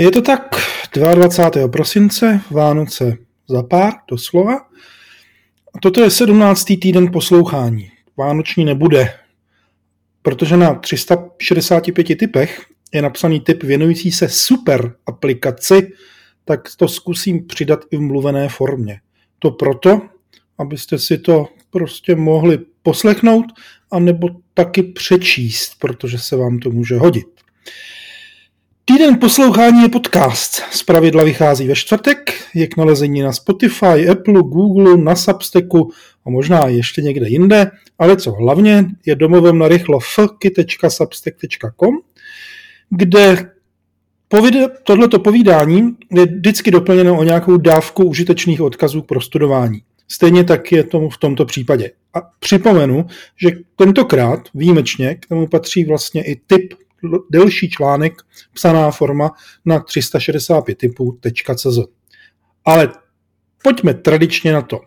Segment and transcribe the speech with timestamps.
[0.00, 0.56] Je to tak
[0.92, 1.68] 22.
[1.68, 3.16] prosince, Vánoce
[3.48, 4.56] za pár, doslova.
[5.74, 6.64] A toto je 17.
[6.64, 7.90] týden poslouchání.
[8.16, 9.14] Vánoční nebude,
[10.22, 15.92] protože na 365 typech je napsaný typ věnující se super aplikaci,
[16.44, 19.00] tak to zkusím přidat i v mluvené formě.
[19.38, 20.00] To proto,
[20.58, 23.46] abyste si to prostě mohli poslechnout,
[23.90, 27.26] anebo taky přečíst, protože se vám to může hodit.
[28.92, 30.62] Týden poslouchání je podcast.
[30.70, 35.90] Z pravidla vychází ve čtvrtek, je k nalezení na Spotify, Apple, Google, na Substacku
[36.26, 40.00] a možná ještě někde jinde, ale co hlavně je domovem na rychlo
[42.90, 43.50] kde
[44.84, 49.82] tohleto povídání je vždycky doplněno o nějakou dávku užitečných odkazů pro studování.
[50.08, 51.90] Stejně tak je tomu v tomto případě.
[52.14, 53.06] A připomenu,
[53.42, 56.74] že tentokrát výjimečně k tomu patří vlastně i typ
[57.30, 58.12] delší článek,
[58.54, 59.30] psaná forma
[59.64, 61.78] na 365 typů.cz.
[62.64, 62.92] Ale
[63.62, 64.80] pojďme tradičně na to.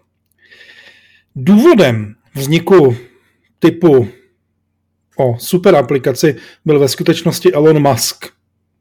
[1.36, 2.96] Důvodem vzniku
[3.60, 4.08] typu
[5.18, 8.26] o super aplikaci byl ve skutečnosti Elon Musk.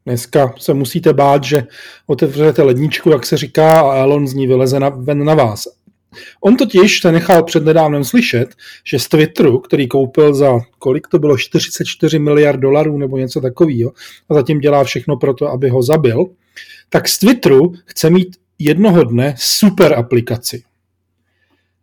[0.05, 1.67] Dneska se musíte bát, že
[2.07, 5.67] otevřete ledničku, jak se říká, a Elon z ní vyleze na, ven na vás.
[6.41, 11.37] On totiž se nechal přednedávnem slyšet, že z Twitteru, který koupil za kolik to bylo,
[11.37, 13.91] 44 miliard dolarů nebo něco takového,
[14.29, 16.25] a zatím dělá všechno pro to, aby ho zabil,
[16.89, 20.63] tak z Twitteru chce mít jednoho dne super aplikaci.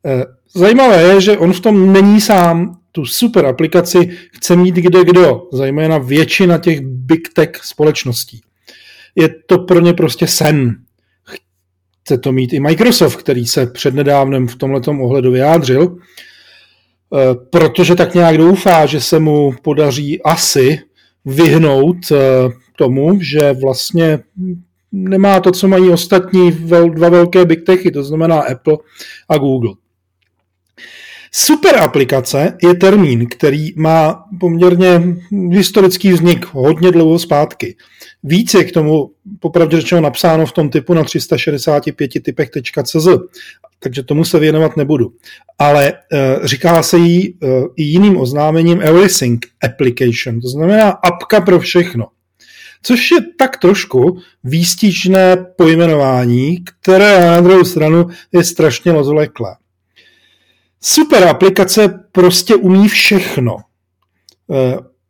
[0.07, 2.77] Eh, zajímavé je, že on v tom není sám.
[2.93, 8.41] Tu super aplikaci chce mít kde kdo, zejména většina těch big tech společností.
[9.15, 10.77] Je to pro ně prostě sen
[12.03, 18.15] chce to mít i Microsoft, který se přednedávnem v tomto ohledu vyjádřil, eh, protože tak
[18.15, 20.79] nějak doufá, že se mu podaří asi
[21.25, 22.17] vyhnout eh,
[22.77, 24.19] tomu, že vlastně
[24.93, 26.53] nemá to, co mají ostatní
[26.91, 28.79] dva velké big techy, to znamená Apple
[29.29, 29.75] a Google.
[31.33, 35.03] Super aplikace je termín, který má poměrně
[35.51, 37.77] historický vznik hodně dlouho zpátky.
[38.23, 43.09] Víc je k tomu popravdě řečeno napsáno v tom typu na 365 typech.cz,
[43.79, 45.13] takže tomu se věnovat nebudu.
[45.59, 51.61] Ale uh, říká se jí uh, i jiným oznámením Everything Application, to znamená apka pro
[51.61, 52.07] všechno.
[52.83, 59.57] Což je tak trošku výstižné pojmenování, které na druhou stranu je strašně rozvleklé.
[60.81, 63.57] Super aplikace prostě umí všechno.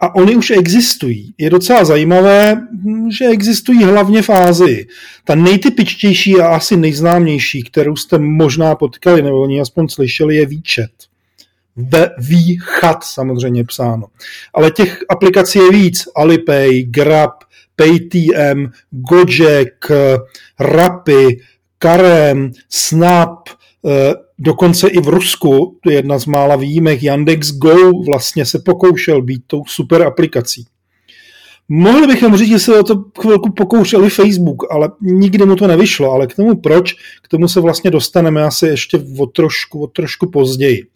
[0.00, 1.34] A oni už existují.
[1.38, 4.88] Je docela zajímavé, hm, že existují hlavně v Ázii.
[5.24, 10.90] Ta nejtypičtější a asi nejznámější, kterou jste možná potkali, nebo oni aspoň slyšeli, je výčet.
[12.18, 14.06] Výchat samozřejmě psáno.
[14.54, 16.08] Ale těch aplikací je víc.
[16.16, 17.32] Alipay, Grab,
[17.76, 19.86] Paytm, Gojek,
[20.60, 21.40] Rappi,
[21.78, 23.48] Karem, Snap,
[23.86, 28.58] eh, Dokonce i v Rusku, to je jedna z mála výjimek, Yandex Go vlastně se
[28.58, 30.66] pokoušel být tou super aplikací.
[31.68, 36.12] Mohli bychom říct, že se o to chvilku pokoušeli Facebook, ale nikdy mu to nevyšlo.
[36.12, 36.92] Ale k tomu proč,
[37.22, 40.86] k tomu se vlastně dostaneme asi ještě o trošku, o trošku později.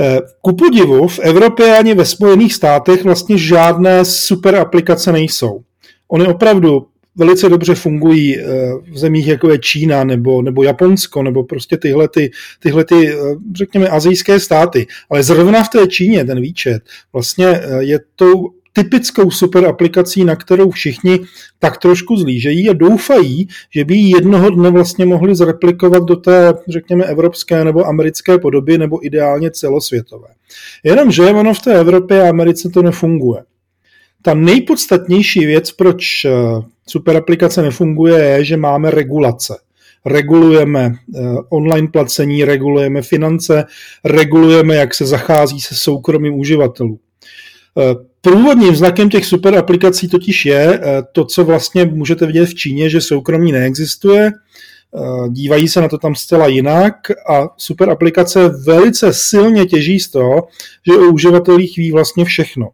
[0.00, 5.60] Eh, ku podivu v Evropě ani ve Spojených státech vlastně žádné super aplikace nejsou.
[6.08, 8.44] Ony opravdu velice dobře fungují eh,
[8.90, 13.16] v zemích, jako je Čína nebo, nebo Japonsko, nebo prostě tyhle, ty, tyhle ty, eh,
[13.54, 14.86] řekněme, azijské státy.
[15.10, 16.82] Ale zrovna v té Číně ten výčet
[17.12, 21.20] vlastně eh, je tou typickou super aplikací, na kterou všichni
[21.58, 26.52] tak trošku zlížejí a doufají, že by ji jednoho dne vlastně mohli zreplikovat do té,
[26.68, 30.28] řekněme, evropské nebo americké podoby, nebo ideálně celosvětové.
[30.84, 33.42] Jenomže ono v té Evropě a Americe to nefunguje.
[34.26, 36.26] Ta nejpodstatnější věc, proč
[36.88, 39.58] super aplikace nefunguje, je, že máme regulace.
[40.04, 43.64] Regulujeme eh, online placení, regulujeme finance,
[44.04, 46.98] regulujeme, jak se zachází se soukromým uživatelů.
[47.78, 52.54] Eh, průvodním znakem těch super aplikací totiž je eh, to, co vlastně můžete vidět v
[52.54, 54.32] Číně, že soukromí neexistuje,
[55.28, 56.94] dívají se na to tam zcela jinak
[57.30, 60.48] a super aplikace velice silně těží z toho,
[60.86, 62.68] že o uživatelích ví vlastně všechno.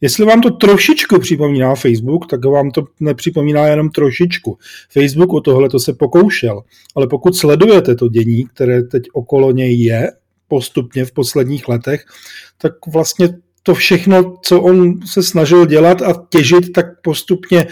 [0.00, 4.58] Jestli vám to trošičku připomíná Facebook, tak vám to nepřipomíná jenom trošičku.
[4.90, 6.62] Facebook o tohle to se pokoušel,
[6.96, 10.12] ale pokud sledujete to dění, které teď okolo něj je,
[10.48, 12.04] postupně v posledních letech,
[12.58, 13.28] tak vlastně
[13.66, 17.66] to všechno, co on se snažil dělat a těžit, tak postupně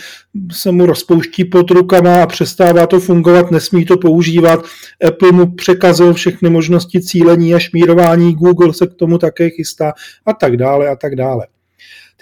[0.53, 4.65] se mu rozpouští pod rukama a přestává to fungovat, nesmí to používat.
[5.09, 9.93] Apple mu překazil všechny možnosti cílení a šmírování, Google se k tomu také chystá
[10.27, 11.47] a tak dále a tak dále.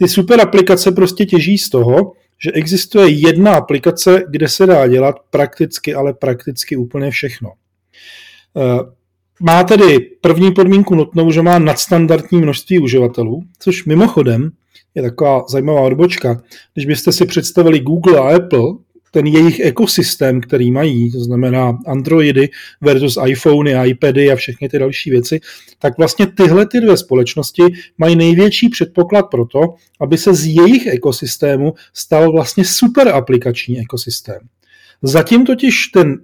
[0.00, 2.12] Ty super aplikace prostě těží z toho,
[2.44, 7.52] že existuje jedna aplikace, kde se dá dělat prakticky, ale prakticky úplně všechno.
[8.56, 8.92] Eh,
[9.40, 14.50] má tedy první podmínku nutnou, že má nadstandardní množství uživatelů, což mimochodem
[14.94, 16.42] je taková zajímavá odbočka.
[16.74, 18.72] Když byste si představili Google a Apple,
[19.10, 22.48] ten jejich ekosystém, který mají, to znamená Androidy
[22.80, 25.40] versus iPhony, iPady a všechny ty další věci,
[25.78, 27.62] tak vlastně tyhle ty dvě společnosti
[27.98, 29.60] mají největší předpoklad pro to,
[30.00, 34.38] aby se z jejich ekosystému stal vlastně super aplikační ekosystém.
[35.02, 36.20] Zatím totiž ten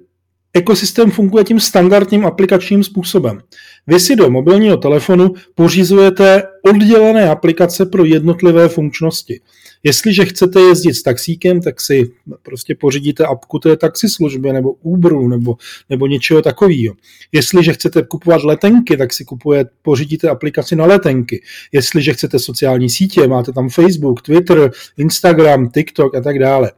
[0.55, 3.41] ekosystém funguje tím standardním aplikačním způsobem.
[3.87, 9.41] Vy si do mobilního telefonu pořizujete oddělené aplikace pro jednotlivé funkčnosti.
[9.83, 12.11] Jestliže chcete jezdit s taxíkem, tak si
[12.43, 15.57] prostě pořídíte apku té taxislužby nebo Uberu nebo,
[15.91, 16.95] nebo něčeho takového.
[17.33, 21.43] Jestliže chcete kupovat letenky, tak si kupuje, pořídíte aplikaci na letenky.
[21.73, 26.73] Jestliže chcete sociální sítě, máte tam Facebook, Twitter, Instagram, TikTok a tak dále.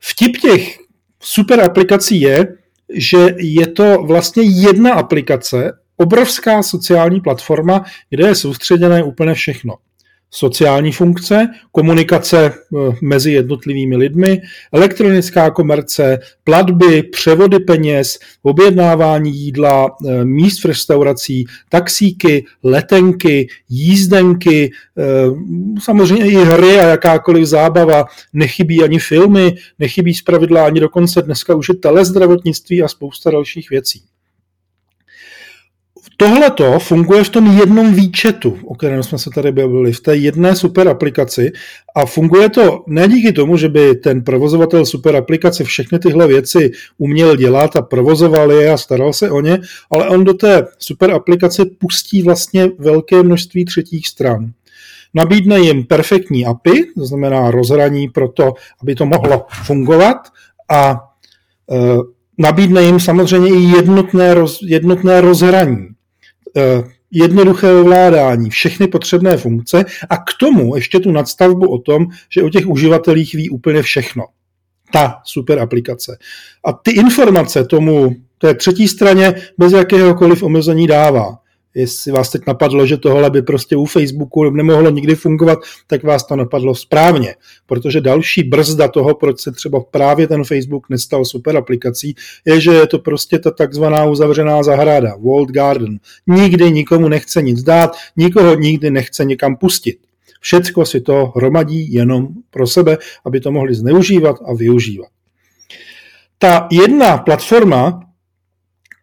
[0.00, 0.78] Vtip těch
[1.20, 2.56] super aplikací je,
[2.94, 9.74] že je to vlastně jedna aplikace, obrovská sociální platforma, kde je soustředěné úplně všechno
[10.30, 14.42] sociální funkce, komunikace eh, mezi jednotlivými lidmi,
[14.72, 25.02] elektronická komerce, platby, převody peněz, objednávání jídla, eh, míst v restaurací, taxíky, letenky, jízdenky, eh,
[25.82, 31.68] samozřejmě i hry a jakákoliv zábava, nechybí ani filmy, nechybí zpravidla ani dokonce dneska už
[31.68, 34.09] je telezdravotnictví a spousta dalších věcí.
[36.20, 40.16] Tohle to funguje v tom jednom výčetu, o kterém jsme se tady bavili, v té
[40.16, 41.52] jedné super aplikaci
[41.94, 46.70] a funguje to ne díky tomu, že by ten provozovatel super aplikace všechny tyhle věci
[46.98, 49.58] uměl dělat a provozoval je a staral se o ně,
[49.90, 54.52] ale on do té super aplikace pustí vlastně velké množství třetích stran.
[55.14, 60.16] Nabídne jim perfektní API, to znamená rozhraní pro to, aby to mohlo fungovat
[60.70, 61.00] a
[61.70, 61.76] e,
[62.38, 65.88] nabídne jim samozřejmě i jednotné, roz, jednotné rozhraní.
[66.56, 72.42] Eh, jednoduché ovládání, všechny potřebné funkce a k tomu ještě tu nadstavbu o tom, že
[72.42, 74.24] o těch uživatelích ví úplně všechno.
[74.92, 76.18] Ta super aplikace.
[76.64, 81.38] A ty informace tomu té třetí straně bez jakéhokoliv omezení dává
[81.74, 86.26] jestli vás teď napadlo, že tohle by prostě u Facebooku nemohlo nikdy fungovat, tak vás
[86.26, 87.34] to napadlo správně,
[87.66, 92.14] protože další brzda toho, proč se třeba právě ten Facebook nestal super aplikací,
[92.44, 95.98] je, že je to prostě ta takzvaná uzavřená zahrada, walled garden.
[96.26, 99.98] Nikdy nikomu nechce nic dát, nikoho nikdy nechce někam pustit.
[100.40, 105.08] Všecko si to hromadí jenom pro sebe, aby to mohli zneužívat a využívat.
[106.38, 108.00] Ta jedna platforma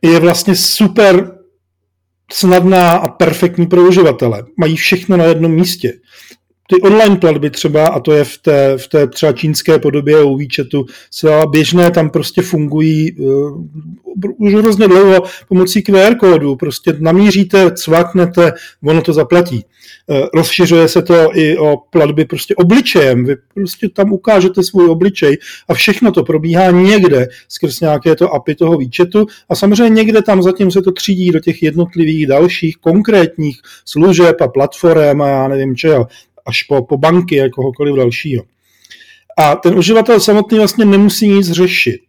[0.02, 1.37] je vlastně super
[2.32, 4.46] snadná a perfektní pro uživatele.
[4.58, 5.94] Mají všechno na jednom místě.
[6.70, 10.38] Ty online platby třeba, a to je v té, v té třeba čínské podobě u
[10.38, 13.64] výčetu, celá běžné tam prostě fungují uh,
[14.38, 16.56] už hrozně dlouho pomocí QR kódu.
[16.56, 18.54] Prostě namíříte, cvaknete,
[18.84, 19.66] ono to zaplatí.
[20.08, 23.26] Uh, rozšiřuje se to i o platby prostě obličejem.
[23.26, 25.38] Vy prostě tam ukážete svůj obličej
[25.68, 30.44] a všechno to probíhá někde skrz nějaké to API toho výčetu a samozřejmě někde tam
[30.44, 35.76] zatím se to třídí do těch jednotlivých dalších konkrétních služeb a platform a já nevím
[35.76, 36.08] čeho
[36.48, 38.44] až po, po banky a kohokoliv dalšího.
[39.38, 42.02] A ten uživatel samotný vlastně nemusí nic řešit.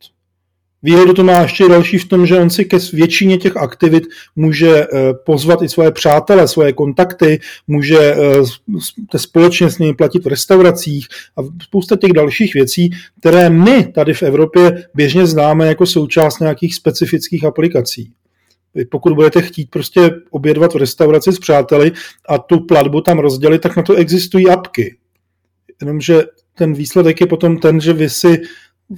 [0.82, 4.04] Výhodu to má ještě další v tom, že on si ke většině těch aktivit
[4.36, 4.88] může eh,
[5.26, 11.42] pozvat i svoje přátele, svoje kontakty, může eh, společně s nimi platit v restauracích a
[11.62, 17.44] spousta těch dalších věcí, které my tady v Evropě běžně známe jako součást nějakých specifických
[17.44, 18.12] aplikací
[18.90, 21.92] pokud budete chtít prostě obědvat v restauraci s přáteli
[22.28, 24.96] a tu platbu tam rozdělit, tak na to existují apky.
[25.80, 26.22] Jenomže
[26.54, 28.40] ten výsledek je potom ten, že vy si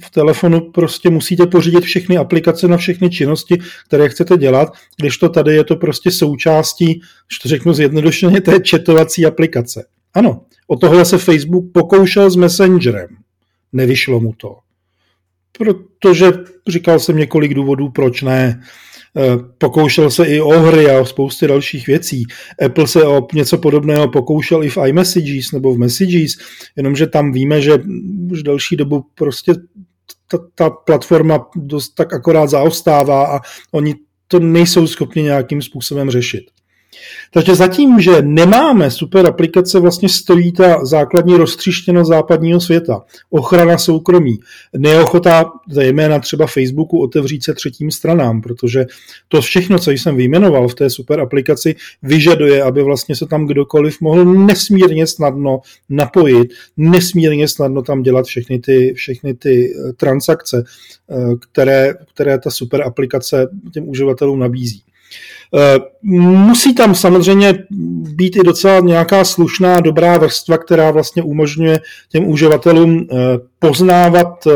[0.05, 5.29] v telefonu prostě musíte pořídit všechny aplikace na všechny činnosti, které chcete dělat, když to
[5.29, 7.01] tady je to prostě součástí,
[7.31, 9.85] že to řeknu zjednodušeně, té četovací aplikace.
[10.13, 13.07] Ano, o tohle se Facebook pokoušel s Messengerem.
[13.73, 14.57] Nevyšlo mu to.
[15.57, 16.31] Protože
[16.67, 18.63] říkal jsem několik důvodů, proč ne.
[19.17, 22.23] Eh, pokoušel se i o hry a o spousty dalších věcí.
[22.65, 26.31] Apple se o něco podobného pokoušel i v iMessages nebo v Messages,
[26.75, 27.83] jenomže tam víme, že
[28.31, 29.53] už další dobu prostě
[30.27, 33.39] ta, ta platforma dost tak akorát zaostává a
[33.71, 33.95] oni
[34.27, 36.43] to nejsou schopni nějakým způsobem řešit.
[37.33, 43.01] Takže zatím, že nemáme super aplikace, vlastně stojí ta základní roztřištěnost západního světa.
[43.29, 44.39] Ochrana soukromí,
[44.77, 48.85] neochota zejména třeba Facebooku otevřít se třetím stranám, protože
[49.27, 54.01] to všechno, co jsem vyjmenoval v té super aplikaci, vyžaduje, aby vlastně se tam kdokoliv
[54.01, 60.63] mohl nesmírně snadno napojit, nesmírně snadno tam dělat všechny ty, všechny ty eh, transakce,
[61.11, 61.15] eh,
[61.51, 64.83] které, které ta super aplikace těm uživatelům nabízí.
[65.55, 67.53] Eh, musí tam samozřejmě
[68.15, 71.79] být i docela nějaká slušná, dobrá vrstva, která vlastně umožňuje
[72.09, 73.15] těm uživatelům eh,
[73.59, 74.51] poznávat eh,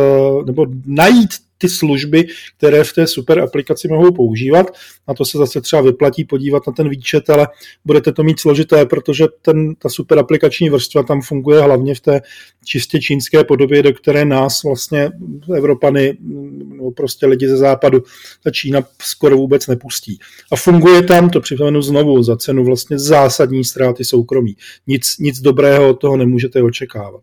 [0.45, 4.67] nebo najít ty služby, které v té super aplikaci mohou používat.
[5.07, 7.47] Na to se zase třeba vyplatí podívat na ten výčet, ale
[7.85, 12.21] budete to mít složité, protože ten, ta super aplikační vrstva tam funguje hlavně v té
[12.65, 15.12] čistě čínské podobě, do které nás vlastně
[15.55, 16.17] Evropany
[16.65, 18.03] nebo prostě lidi ze západu
[18.43, 20.19] ta Čína skoro vůbec nepustí.
[20.51, 24.55] A funguje tam, to připomenu znovu, za cenu vlastně zásadní ztráty soukromí.
[24.88, 27.21] Nic, nic dobrého od toho nemůžete očekávat.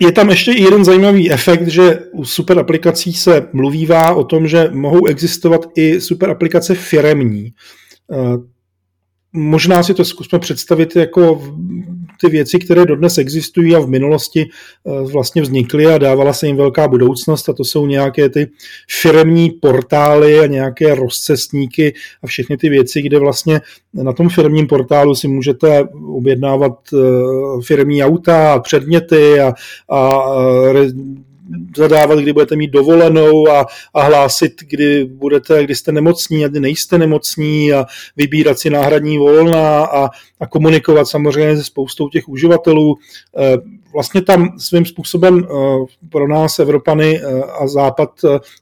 [0.00, 4.48] Je tam ještě i jeden zajímavý efekt, že u super aplikací se mluvívá o tom,
[4.48, 7.52] že mohou existovat i super aplikace firemní.
[8.12, 8.36] Eh,
[9.32, 11.54] možná si to zkusme představit jako
[12.20, 16.56] ty věci, které dodnes existují a v minulosti eh, vlastně vznikly a dávala se jim
[16.56, 18.50] velká budoucnost a to jsou nějaké ty
[18.90, 23.60] firmní portály a nějaké rozcestníky a všechny ty věci, kde vlastně
[23.94, 26.96] na tom firmním portálu si můžete objednávat eh,
[27.62, 29.54] firmní auta a předměty a,
[29.88, 30.24] a
[31.76, 36.60] zadávat, kdy budete mít dovolenou a, a hlásit, kdy budete, kdy jste nemocní a kdy
[36.60, 40.08] nejste nemocní a vybírat si náhradní volna a,
[40.40, 42.96] a komunikovat samozřejmě se spoustou těch uživatelů.
[43.38, 43.56] Eh,
[43.92, 45.48] vlastně tam svým způsobem eh,
[46.10, 48.10] pro nás, Evropany eh, a Západ,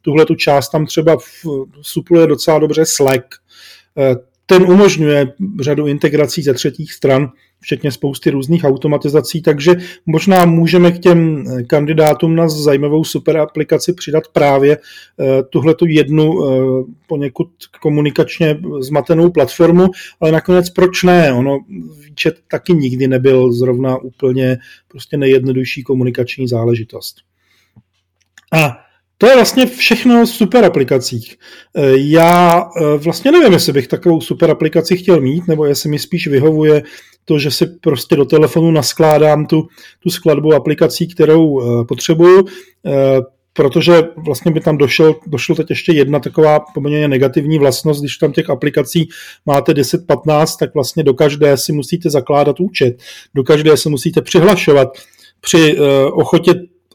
[0.03, 1.17] tuhle tu část tam třeba
[1.81, 3.25] supluje docela dobře Slack.
[4.47, 7.29] Ten umožňuje řadu integrací ze třetích stran,
[7.63, 9.73] včetně spousty různých automatizací, takže
[10.07, 15.87] možná můžeme k těm eh, kandidátům na zajímavou super aplikaci přidat právě eh, tuhle tu
[15.87, 17.49] jednu eh, poněkud
[17.81, 19.87] komunikačně zmatenou platformu,
[20.21, 21.33] ale nakonec proč ne?
[21.33, 21.59] Ono
[22.05, 27.17] výčet taky nikdy nebyl zrovna úplně prostě nejjednodušší komunikační záležitost.
[28.53, 28.77] A
[29.23, 31.37] to je vlastně všechno v super aplikacích.
[31.95, 32.65] Já
[32.97, 36.83] vlastně nevím, jestli bych takovou super aplikaci chtěl mít, nebo jestli mi spíš vyhovuje
[37.25, 39.69] to, že si prostě do telefonu naskládám tu,
[40.03, 42.45] tu skladbu aplikací, kterou uh, potřebuju,
[43.53, 48.33] protože vlastně by tam došel, došlo teď ještě jedna taková poměrně negativní vlastnost, když tam
[48.33, 49.09] těch aplikací
[49.47, 52.97] máte 10-15, tak vlastně do každé si musíte zakládat účet,
[53.35, 54.89] do každé se musíte přihlašovat.
[55.41, 55.77] Při
[56.13, 56.55] ochotě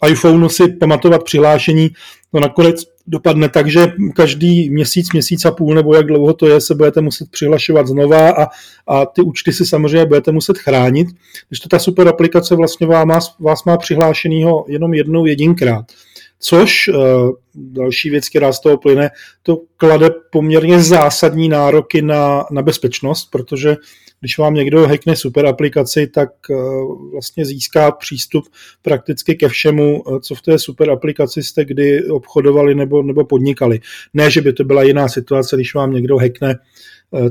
[0.10, 1.89] iPhoneu si pamatovat přihlášení,
[2.32, 6.62] to nakonec dopadne tak, že každý měsíc, měsíc a půl nebo jak dlouho to je,
[6.62, 8.48] se budete muset přihlašovat znova a,
[8.88, 11.08] a ty účty si samozřejmě budete muset chránit.
[11.50, 15.86] Když to ta super aplikace vlastně vás má, vás má přihlášenýho jenom jednou jedinkrát.
[16.39, 19.10] Což, uh, další věc, která z toho plyne,
[19.44, 23.75] to klade poměrně zásadní nároky na, na bezpečnost, protože
[24.20, 26.56] když vám někdo hackne super aplikaci, tak eh,
[27.12, 28.44] vlastně získá přístup
[28.82, 33.79] prakticky ke všemu, eh, co v té super aplikaci jste kdy obchodovali nebo, nebo podnikali.
[34.13, 36.62] Ne, že by to byla jiná situace, když vám někdo hackne Eh,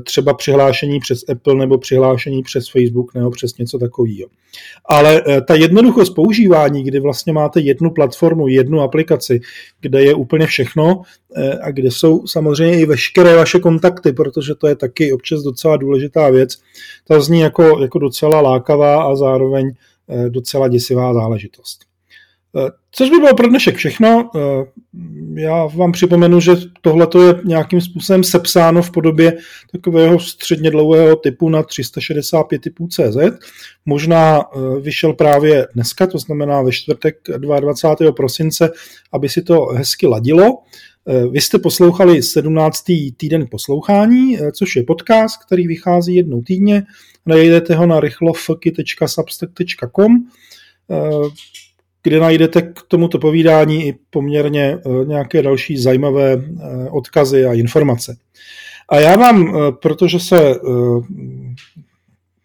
[0.04, 4.28] třeba přihlášení přes Apple nebo přihlášení přes Facebook nebo přes něco takového.
[4.84, 9.40] Ale eh, ta jednoduchost používání, kdy vlastně máte jednu platformu, jednu aplikaci,
[9.80, 11.02] kde je úplně všechno
[11.36, 15.76] eh, a kde jsou samozřejmě i veškeré vaše kontakty, protože to je taky občas docela
[15.76, 16.58] důležitá věc,
[17.08, 19.70] ta zní jako, jako docela lákavá a zároveň
[20.28, 21.85] docela děsivá záležitost.
[22.56, 24.30] Eh, což by bylo pro dnešek všechno.
[24.36, 24.40] Eh,
[25.34, 29.36] já vám připomenu, že tohle je nějakým způsobem sepsáno v podobě
[29.72, 33.16] takového středně dlouhého typu na 365 typů CZ.
[33.86, 34.44] Možná eh,
[34.80, 38.12] vyšel právě dneska, to znamená ve čtvrtek 22.
[38.12, 38.70] prosince,
[39.12, 40.58] aby si to hezky ladilo.
[41.30, 42.84] Vy jste poslouchali 17.
[43.16, 46.82] týden poslouchání, což je podcast, který vychází jednou týdně.
[47.26, 50.26] Najdete ho na rychlofky.substack.com
[52.06, 58.16] kde najdete k tomuto povídání i poměrně eh, nějaké další zajímavé eh, odkazy a informace.
[58.88, 60.54] A já vám, eh, protože se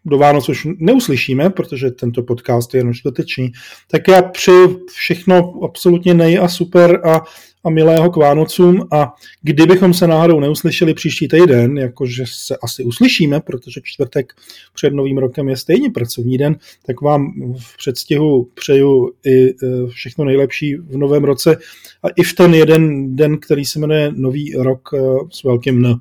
[0.04, 3.52] do Vánoc už neuslyšíme, protože tento podcast je jenom čtvrteční,
[3.90, 7.22] tak já přeju všechno absolutně nej a super a
[7.64, 13.40] a milého k Vánocům a kdybychom se náhodou neuslyšeli příští týden, jakože se asi uslyšíme,
[13.40, 14.32] protože čtvrtek
[14.74, 16.56] před novým rokem je stejně pracovní den,
[16.86, 19.54] tak vám v předstihu přeju i e,
[19.88, 21.56] všechno nejlepší v novém roce
[22.02, 24.98] a i v ten jeden den, který se jmenuje Nový rok e,
[25.30, 25.94] s velkým N.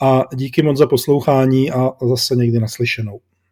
[0.00, 3.20] a díky moc za poslouchání a zase někdy naslyšenou.